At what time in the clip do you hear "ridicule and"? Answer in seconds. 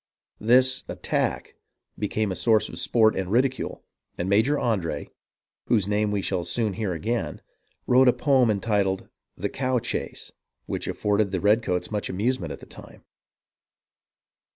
3.31-4.27